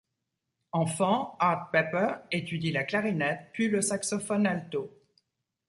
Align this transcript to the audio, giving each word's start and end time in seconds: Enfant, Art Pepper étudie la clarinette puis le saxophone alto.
Enfant, 0.71 1.37
Art 1.39 1.69
Pepper 1.71 2.13
étudie 2.31 2.71
la 2.71 2.83
clarinette 2.83 3.51
puis 3.53 3.67
le 3.67 3.81
saxophone 3.83 4.47
alto. 4.47 4.89